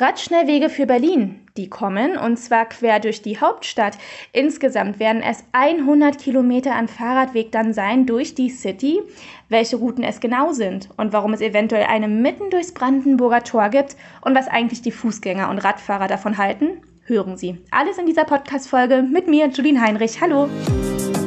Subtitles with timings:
[0.00, 3.98] Radschnellwege für Berlin, die kommen, und zwar quer durch die Hauptstadt.
[4.32, 9.00] Insgesamt werden es 100 Kilometer an Fahrradweg dann sein durch die City.
[9.48, 13.96] Welche Routen es genau sind und warum es eventuell eine mitten durchs Brandenburger Tor gibt
[14.22, 17.58] und was eigentlich die Fußgänger und Radfahrer davon halten, hören Sie.
[17.70, 20.20] Alles in dieser Podcast-Folge mit mir, Julien Heinrich.
[20.20, 20.48] Hallo.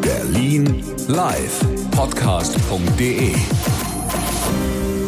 [0.02, 1.62] Berlin live
[1.96, 3.34] podcast.de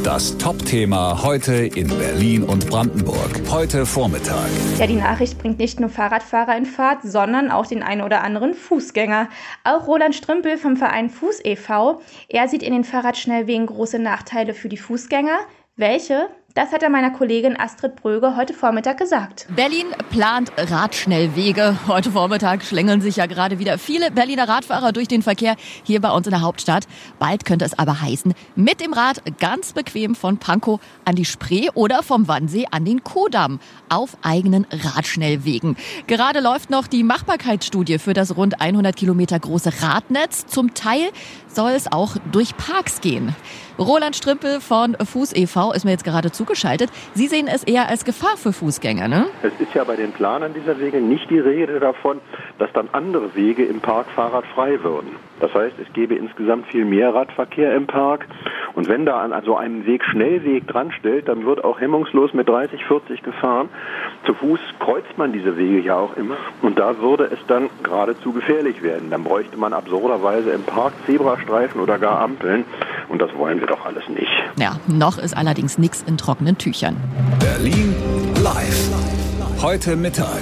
[0.05, 3.41] das Top-Thema heute in Berlin und Brandenburg.
[3.49, 4.49] Heute Vormittag.
[4.77, 8.53] Ja, die Nachricht bringt nicht nur Fahrradfahrer in Fahrt, sondern auch den einen oder anderen
[8.53, 9.29] Fußgänger.
[9.63, 12.01] Auch Roland Strümpel vom Verein Fuß e.V.
[12.29, 15.39] Er sieht in den Fahrradschnellwegen große Nachteile für die Fußgänger.
[15.75, 16.27] Welche?
[16.55, 19.45] Das hat er meiner Kollegin Astrid Bröge heute Vormittag gesagt.
[19.53, 21.77] Berlin plant Radschnellwege.
[21.89, 26.09] Heute Vormittag schlängeln sich ja gerade wieder viele Berliner Radfahrer durch den Verkehr hier bei
[26.11, 26.87] uns in der Hauptstadt.
[27.19, 31.67] Bald könnte es aber heißen, mit dem Rad ganz bequem von Pankow an die Spree
[31.73, 33.59] oder vom Wannsee an den Kudamm
[33.89, 35.75] auf eigenen Radschnellwegen.
[36.07, 40.45] Gerade läuft noch die Machbarkeitsstudie für das rund 100 Kilometer große Radnetz.
[40.45, 41.09] Zum Teil
[41.49, 43.35] soll es auch durch Parks gehen.
[43.77, 45.73] Roland Strümpel von Fuß e.V.
[45.73, 46.89] ist mir jetzt gerade zugeschaltet.
[47.13, 49.25] Sie sehen es eher als Gefahr für Fußgänger, ne?
[49.41, 52.19] Es ist ja bei den Planern dieser Wege nicht die Rede davon,
[52.59, 55.15] dass dann andere Wege im Park fahrradfrei würden.
[55.39, 58.25] Das heißt, es gäbe insgesamt viel mehr Radverkehr im Park.
[58.73, 62.47] Und wenn da an so einem Weg Schnellweg dran stellt, dann wird auch hemmungslos mit
[62.47, 63.69] 30, 40 gefahren.
[64.25, 66.35] Zu Fuß kreuzt man diese Wege ja auch immer.
[66.61, 69.09] Und da würde es dann geradezu gefährlich werden.
[69.09, 72.65] Dann bräuchte man absurderweise im Park Zebrastreifen oder gar Ampeln.
[73.09, 74.31] Und das wollen wir doch alles nicht.
[74.57, 76.97] Ja, noch ist allerdings nichts in trockenen Tüchern.
[77.39, 77.95] Berlin
[78.43, 78.89] live.
[79.61, 80.41] Heute Mittag.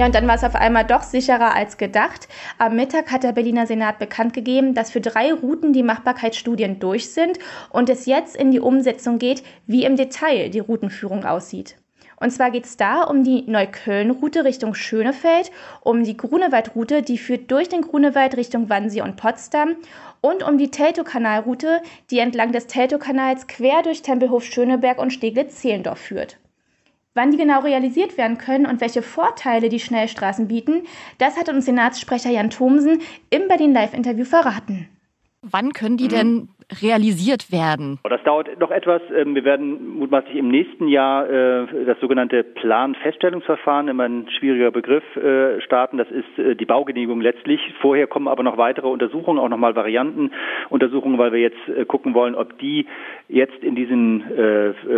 [0.00, 2.26] Ja, und dann war es auf einmal doch sicherer als gedacht.
[2.56, 7.12] Am Mittag hat der Berliner Senat bekannt gegeben, dass für drei Routen die Machbarkeitsstudien durch
[7.12, 11.76] sind und es jetzt in die Umsetzung geht, wie im Detail die Routenführung aussieht.
[12.16, 15.50] Und zwar geht es da um die Neukölln-Route Richtung Schönefeld,
[15.82, 19.76] um die Grunewald-Route, die führt durch den Grunewald Richtung Wannsee und Potsdam
[20.22, 26.39] und um die Teltow-Kanal-Route, die entlang des Teltow-Kanals quer durch Tempelhof Schöneberg und Steglitz-Zehlendorf führt.
[27.14, 30.84] Wann die genau realisiert werden können und welche Vorteile die Schnellstraßen bieten,
[31.18, 33.00] das hat uns Senatssprecher Jan Thomsen
[33.30, 34.88] im Berlin Live-Interview verraten.
[35.42, 36.48] Wann können die denn
[36.82, 37.98] realisiert werden?
[38.08, 39.02] Das dauert noch etwas.
[39.14, 45.04] Ähm, wir werden mutmaßlich im nächsten Jahr äh, das sogenannte Planfeststellungsverfahren, immer ein schwieriger Begriff,
[45.16, 45.98] äh, starten.
[45.98, 47.60] Das ist äh, die Baugenehmigung letztlich.
[47.80, 52.58] Vorher kommen aber noch weitere Untersuchungen, auch nochmal Variantenuntersuchungen, weil wir jetzt gucken wollen, ob
[52.58, 52.86] die
[53.28, 54.24] jetzt in diesen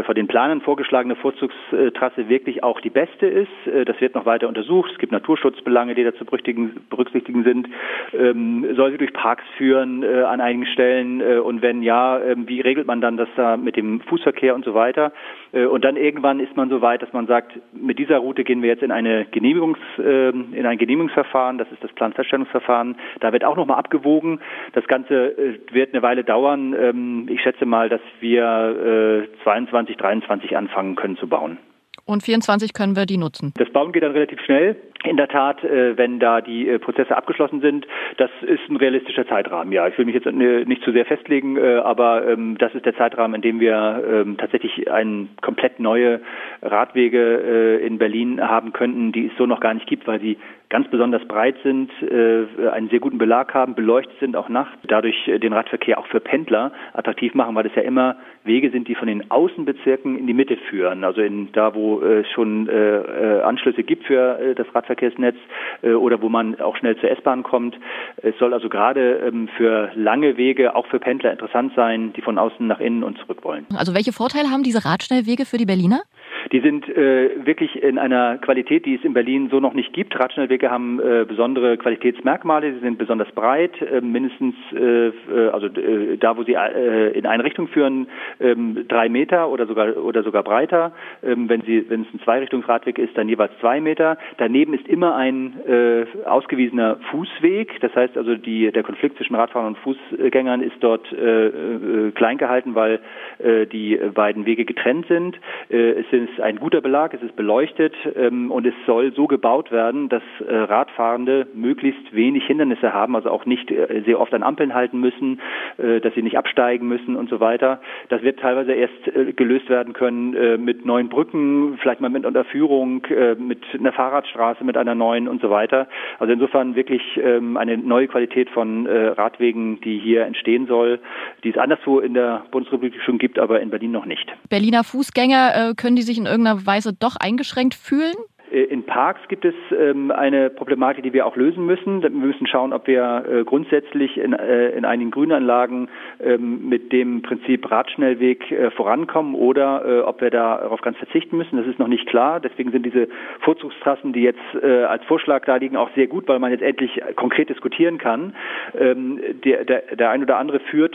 [0.05, 3.51] von den Planern vorgeschlagene Vorzugstrasse wirklich auch die beste ist.
[3.87, 4.91] Das wird noch weiter untersucht.
[4.93, 7.69] Es gibt Naturschutzbelange, die da zu berücksichtigen sind.
[8.13, 12.87] Ähm, soll sie durch Parks führen an einigen Stellen und wenn ja, ähm, wie regelt
[12.87, 15.13] man dann das da mit dem Fußverkehr und so weiter?
[15.53, 18.63] Äh, und dann irgendwann ist man so weit, dass man sagt, mit dieser Route gehen
[18.63, 22.97] wir jetzt in eine Genehmigungs, ähm, in ein Genehmigungsverfahren, das ist das Planfeststellungsverfahren.
[23.21, 24.41] Da wird auch nochmal abgewogen.
[24.73, 26.75] Das Ganze äh, wird eine Weile dauern.
[26.79, 31.59] Ähm, ich schätze mal, dass wir 22, äh, 23 anfangen können zu bauen.
[32.05, 33.53] Und 24 können wir die nutzen.
[33.57, 34.77] Das Bauen geht dann relativ schnell.
[35.05, 39.27] In der Tat, äh, wenn da die äh, Prozesse abgeschlossen sind, das ist ein realistischer
[39.27, 39.73] Zeitrahmen.
[39.73, 40.31] Ja, ich will mich jetzt äh,
[40.65, 44.91] nicht zu sehr festlegen, aber ähm, das ist der Zeitrahmen, in dem wir ähm, tatsächlich
[44.91, 46.21] ein komplett neue
[46.63, 50.89] Radwege in Berlin haben könnten, die es so noch gar nicht gibt, weil sie ganz
[50.89, 55.99] besonders breit sind, einen sehr guten Belag haben, beleuchtet sind auch nachts, dadurch den Radverkehr
[55.99, 60.19] auch für Pendler attraktiv machen, weil es ja immer Wege sind, die von den Außenbezirken
[60.19, 64.92] in die Mitte führen, also in da, wo es schon Anschlüsse gibt für das Radverkehr
[64.93, 65.37] Nahverkehrsnetz
[65.83, 67.77] äh, oder wo man auch schnell zur S-Bahn kommt.
[68.19, 72.39] Es soll also gerade ähm, für lange Wege, auch für Pendler interessant sein, die von
[72.39, 73.67] außen nach innen und zurück wollen.
[73.77, 76.03] Also welche Vorteile haben diese Radschnellwege für die Berliner?
[76.53, 80.19] Die sind äh, wirklich in einer Qualität, die es in Berlin so noch nicht gibt.
[80.21, 82.75] Radschnellwege haben äh, besondere Qualitätsmerkmale.
[82.75, 85.13] Sie sind besonders breit, äh, mindestens äh, äh
[85.51, 88.07] also äh, da, wo sie äh, in eine Richtung führen,
[88.39, 88.55] äh,
[88.87, 90.93] drei Meter oder sogar oder sogar breiter.
[91.23, 94.19] Äh, wenn sie wenn es ein Zweirichtungsradweg ist, dann jeweils zwei Meter.
[94.37, 97.81] Daneben ist immer ein äh, ausgewiesener Fußweg.
[97.81, 102.37] Das heißt also die der Konflikt zwischen Radfahrern und Fußgängern ist dort äh, äh, klein
[102.37, 103.01] gehalten, weil
[103.39, 105.39] äh, die beiden Wege getrennt sind.
[105.71, 110.09] Es ist ein guter Belag, es ist beleuchtet ähm, und es soll so gebaut werden,
[110.09, 114.75] dass äh, Radfahrende möglichst wenig Hindernisse haben, also auch nicht äh, sehr oft an Ampeln
[114.75, 115.41] halten müssen,
[115.79, 117.81] äh, dass sie nicht absteigen müssen und so weiter.
[118.09, 122.27] Das wird teilweise erst äh, gelöst werden können äh, mit neuen Brücken, vielleicht mal mit
[122.27, 125.89] Unterführung, äh, mit einer Fahrradstraße, mit einer neuen und so weiter.
[126.19, 130.99] Also insofern wirklich ähm, eine neue Qualität von Radwegen, die hier entstehen soll,
[131.45, 134.33] die es anderswo in der Bundesrepublik schon gibt, aber in Berlin noch nicht.
[134.49, 138.17] Berliner Fußgänger können die sich in irgendeiner Weise doch eingeschränkt fühlen?
[138.53, 142.03] Äh, in Parks gibt es ähm, eine Problematik, die wir auch lösen müssen.
[142.03, 145.89] Wir müssen schauen, ob wir äh, grundsätzlich in, äh, in einigen Grünanlagen
[146.21, 151.57] ähm, mit dem Prinzip Radschnellweg vorankommen oder ob wir darauf ganz verzichten müssen.
[151.57, 152.41] Das ist noch nicht klar.
[152.41, 153.09] Deswegen sind diese
[153.41, 157.49] Vorzugstrassen, die jetzt als Vorschlag da liegen, auch sehr gut, weil man jetzt endlich konkret
[157.49, 158.35] diskutieren kann.
[158.79, 160.95] Ähm, der ein oder andere führt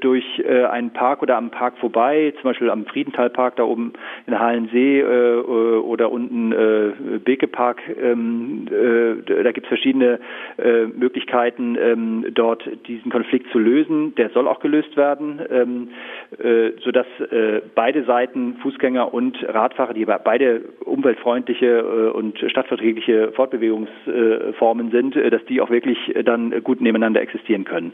[0.00, 3.92] durch einen Park oder am Park vorbei, zum Beispiel am Friedentalpark da oben
[4.26, 6.52] in Hallensee oder unten
[7.24, 10.18] Bekepark, ähm, äh, da gibt es verschiedene
[10.58, 14.14] äh, Möglichkeiten, ähm, dort diesen Konflikt zu lösen.
[14.16, 15.88] Der soll auch gelöst werden, ähm,
[16.38, 24.90] äh, sodass äh, beide Seiten, Fußgänger und Radfahrer, die beide umweltfreundliche äh, und stadtverträgliche Fortbewegungsformen
[24.90, 27.92] sind, äh, dass die auch wirklich dann gut nebeneinander existieren können.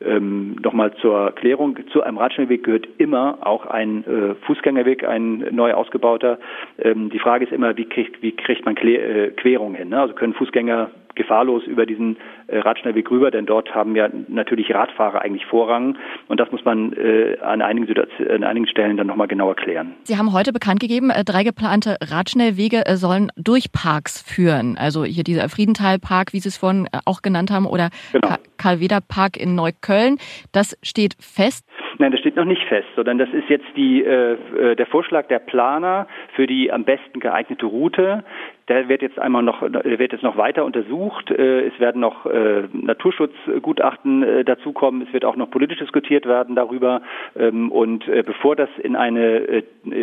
[0.00, 5.72] Ähm, Nochmal zur Klärung, zu einem Radschnellweg gehört immer auch ein äh, Fußgängerweg, ein neu
[5.72, 6.38] ausgebauter.
[6.78, 9.88] Ähm, die Frage ist immer, wie kriegt, wie kriegt man Klä äh, Querung hin?
[9.88, 10.00] Ne?
[10.00, 12.16] Also können Fußgänger gefahrlos über diesen
[12.46, 15.98] äh, Radschnellweg rüber, denn dort haben ja natürlich Radfahrer eigentlich Vorrang
[16.28, 17.86] und das muss man äh, an, einigen
[18.30, 19.94] an einigen Stellen dann nochmal genauer klären.
[20.04, 24.76] Sie haben heute bekannt gegeben, äh, drei geplante Radschnellwege äh, sollen durch Parks führen.
[24.78, 28.34] Also hier dieser Friedenthal-Park, wie Sie es vorhin äh, auch genannt haben, oder genau.
[28.56, 30.18] Karl-Weder-Park in Neukölln.
[30.52, 31.64] Das steht fest.
[31.98, 35.26] Nein, das steht noch nicht fest, sondern das ist jetzt die, äh, äh der Vorschlag
[35.28, 38.24] der Planer für die am besten geeignete Route.
[38.68, 41.30] Der wird jetzt einmal noch, wird jetzt noch weiter untersucht.
[41.30, 45.02] Äh, es werden noch äh, Naturschutzgutachten äh, dazukommen.
[45.02, 47.02] Es wird auch noch politisch diskutiert werden darüber.
[47.36, 49.62] Ähm, und bevor das in eine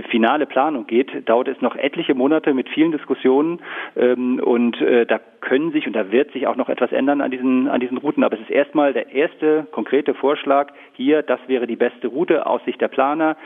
[0.09, 3.59] finale Planung geht, dauert es noch etliche Monate mit vielen Diskussionen.
[3.95, 4.77] Ähm, und
[5.07, 7.97] da können sich und da wird sich auch noch etwas ändern an diesen, an diesen
[7.97, 8.23] Routen.
[8.23, 11.21] Aber es ist erstmal der erste konkrete Vorschlag hier.
[11.21, 13.37] Das wäre die beste Route aus Sicht der Planer.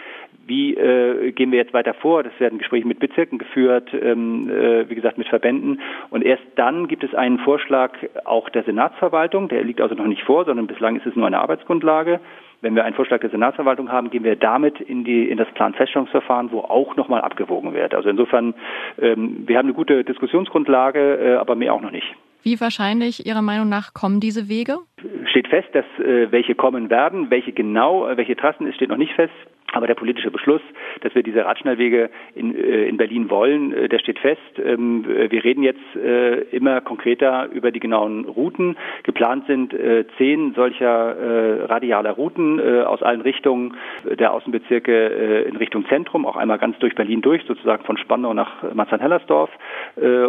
[0.47, 2.23] Wie äh, gehen wir jetzt weiter vor?
[2.23, 5.81] Das werden Gespräche mit Bezirken geführt, ähm, äh, wie gesagt mit Verbänden.
[6.09, 7.91] Und erst dann gibt es einen Vorschlag
[8.23, 9.49] auch der Senatsverwaltung.
[9.49, 12.21] Der liegt also noch nicht vor, sondern bislang ist es nur eine Arbeitsgrundlage.
[12.61, 16.51] Wenn wir einen Vorschlag der Senatsverwaltung haben, gehen wir damit in, die, in das Planfeststellungsverfahren,
[16.51, 17.93] wo auch nochmal abgewogen wird.
[17.93, 18.53] Also insofern,
[19.01, 22.07] ähm, wir haben eine gute Diskussionsgrundlage, äh, aber mehr auch noch nicht.
[22.41, 24.77] Wie wahrscheinlich Ihrer Meinung nach kommen diese Wege?
[25.25, 28.97] Steht fest, dass äh, welche kommen werden, welche genau, äh, welche Trassen, es steht noch
[28.97, 29.33] nicht fest.
[29.73, 30.61] Aber der politische Beschluss,
[31.01, 34.39] dass wir diese Radschnellwege in, äh, in Berlin wollen, äh, der steht fest.
[34.63, 38.77] Ähm, wir reden jetzt äh, immer konkreter über die genauen Routen.
[39.03, 39.75] Geplant sind
[40.17, 43.75] zehn solcher radialer Routen aus allen Richtungen
[44.05, 48.73] der Außenbezirke in Richtung Zentrum, auch einmal ganz durch Berlin durch, sozusagen von Spandau nach
[48.73, 49.49] Marzahn-Hellersdorf.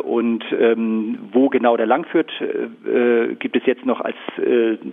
[0.02, 2.30] Und ähm, wo genau der lang führt,
[3.38, 4.16] gibt es jetzt noch als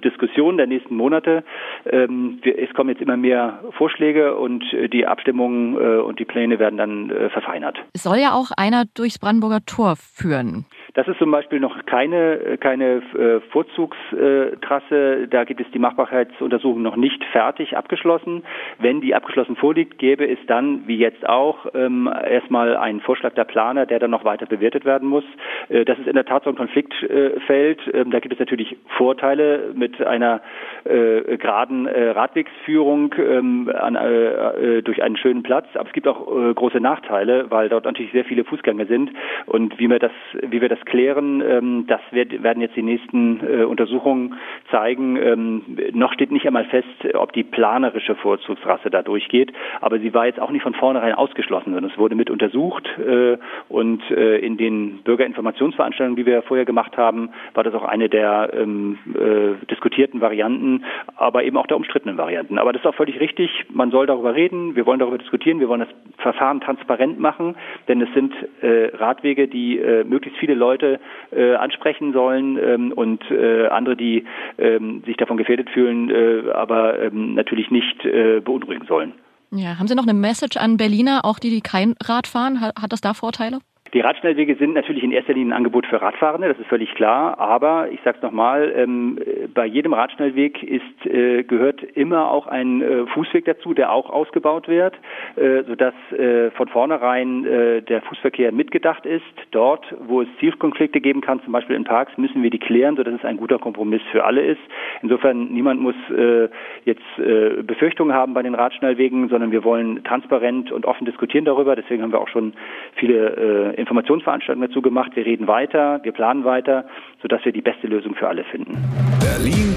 [0.03, 1.43] Diskussion der nächsten Monate.
[1.85, 6.59] Ähm, es kommen jetzt immer mehr Vorschläge und äh, die Abstimmungen äh, und die Pläne
[6.59, 7.77] werden dann äh, verfeinert.
[7.93, 10.65] Es soll ja auch einer durchs Brandenburger Tor führen.
[10.97, 15.27] Das ist zum Beispiel noch keine, keine äh, Vorzugstrasse.
[15.29, 18.41] Da gibt es die Machbarkeitsuntersuchung noch nicht fertig abgeschlossen.
[18.79, 23.43] Wenn die abgeschlossen vorliegt, gäbe es dann, wie jetzt auch, ähm, erstmal einen Vorschlag der
[23.43, 25.23] Planer, der dann noch weiter bewertet werden muss.
[25.69, 27.79] Äh, das ist in der Tat so ein Konfliktfeld.
[27.93, 30.41] Ähm, da gibt es natürlich Vorteile mit einer
[30.83, 35.67] äh, geraden Radwegsführung ähm, äh, durch einen schönen Platz.
[35.75, 39.11] Aber es gibt auch große Nachteile, weil dort natürlich sehr viele Fußgänger sind.
[39.45, 41.41] Und wie wir das, wie wir das klären.
[41.41, 44.35] Ähm, das wird, werden jetzt die nächsten äh, Untersuchungen
[44.71, 45.17] zeigen.
[45.17, 45.61] Ähm,
[45.93, 50.39] noch steht nicht einmal fest, ob die planerische Vorzugsrasse da durchgeht, aber sie war jetzt
[50.39, 53.37] auch nicht von vornherein ausgeschlossen, sondern es wurde mit untersucht äh,
[53.69, 58.51] und äh, in den Bürgerinformationsveranstaltungen, die wir vorher gemacht haben, war das auch eine der
[58.53, 60.83] ähm, äh, diskutierten Varianten,
[61.15, 62.57] aber eben auch der umstrittenen Varianten.
[62.57, 63.49] Aber das ist auch völlig richtig.
[63.69, 64.75] Man soll darüber reden.
[64.75, 65.59] Wir wollen darüber diskutieren.
[65.59, 67.55] Wir wollen das Verfahren transparent machen,
[67.87, 70.99] denn es sind äh, Radwege, die äh, möglichst viele Leute Leute
[71.31, 74.25] äh, ansprechen sollen ähm, und äh, andere, die
[74.57, 79.13] ähm, sich davon gefährdet fühlen, äh, aber ähm, natürlich nicht äh, beunruhigen sollen.
[79.51, 82.59] Ja, haben Sie noch eine Message an Berliner, auch die, die kein Rad fahren?
[82.61, 83.59] Hat, hat das da Vorteile?
[83.93, 87.39] Die Radschnellwege sind natürlich in erster Linie ein Angebot für Radfahrende, das ist völlig klar.
[87.39, 89.19] Aber ich sage es nochmal, ähm,
[89.53, 94.67] bei jedem Radschnellweg ist, äh, gehört immer auch ein äh, Fußweg dazu, der auch ausgebaut
[94.67, 94.95] wird,
[95.35, 99.23] äh, sodass äh, von vornherein äh, der Fußverkehr mitgedacht ist.
[99.51, 103.13] Dort, wo es Zielkonflikte geben kann, zum Beispiel in Parks, müssen wir die klären, sodass
[103.13, 104.61] es ein guter Kompromiss für alle ist.
[105.01, 106.49] Insofern niemand muss äh,
[106.83, 111.75] jetzt äh, Befürchtungen haben bei den Radschnellwegen, sondern wir wollen transparent und offen diskutieren darüber.
[111.75, 112.53] Deswegen haben wir auch schon
[112.95, 115.11] viele Informationsveranstaltungen dazu gemacht.
[115.15, 116.85] Wir reden weiter, wir planen weiter,
[117.21, 118.77] sodass wir die beste Lösung für alle finden.
[119.19, 119.73] Berlin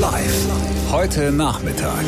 [0.00, 0.92] live.
[0.92, 2.04] Heute Nachmittag.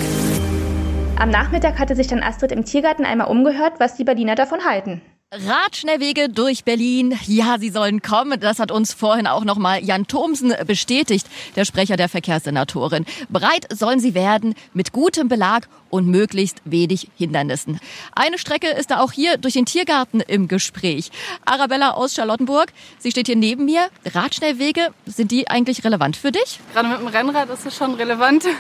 [1.19, 5.01] Am Nachmittag hatte sich dann Astrid im Tiergarten einmal umgehört, was die Berliner davon halten.
[5.35, 7.19] Radschnellwege durch Berlin.
[7.27, 8.39] Ja, sie sollen kommen.
[8.39, 13.05] Das hat uns vorhin auch nochmal Jan Thomsen bestätigt, der Sprecher der Verkehrssenatorin.
[13.29, 17.81] Breit sollen sie werden, mit gutem Belag und möglichst wenig Hindernissen.
[18.15, 21.11] Eine Strecke ist da auch hier durch den Tiergarten im Gespräch.
[21.45, 23.89] Arabella aus Charlottenburg, sie steht hier neben mir.
[24.05, 26.61] Radschnellwege, sind die eigentlich relevant für dich?
[26.73, 28.45] Gerade mit dem Rennrad ist es schon relevant.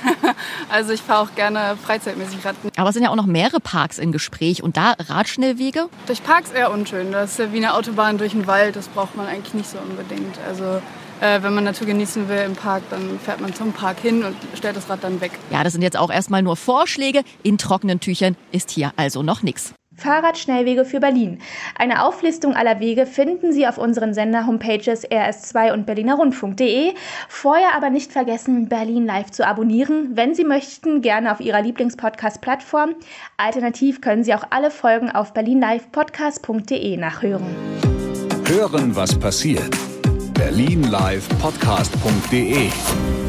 [0.68, 2.56] Also ich fahre auch gerne freizeitmäßig Rad.
[2.76, 5.88] Aber es sind ja auch noch mehrere Parks im Gespräch und da Radschnellwege?
[6.06, 7.12] Durch Parks eher unschön.
[7.12, 8.76] Das ist ja wie eine Autobahn durch den Wald.
[8.76, 10.38] Das braucht man eigentlich nicht so unbedingt.
[10.48, 10.80] Also
[11.20, 14.36] äh, wenn man Natur genießen will im Park, dann fährt man zum Park hin und
[14.54, 15.32] stellt das Rad dann weg.
[15.50, 17.22] Ja, das sind jetzt auch erstmal nur Vorschläge.
[17.42, 19.74] In trockenen Tüchern ist hier also noch nichts.
[19.96, 21.38] Fahrradschnellwege für Berlin.
[21.78, 26.94] Eine Auflistung aller Wege finden Sie auf unseren Sender-Homepages rs2 und berlinerrundfunk.de.
[27.28, 30.10] Vorher aber nicht vergessen, Berlin Live zu abonnieren.
[30.14, 32.94] Wenn Sie möchten, gerne auf Ihrer Lieblingspodcast-Plattform.
[33.36, 37.46] Alternativ können Sie auch alle Folgen auf berlinlivepodcast.de nachhören.
[38.46, 39.74] Hören, was passiert.
[40.34, 42.68] berlinlivepodcast.de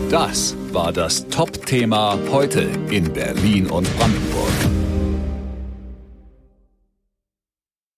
[0.10, 4.77] Das war das Top-Thema heute in Berlin und Brandenburg.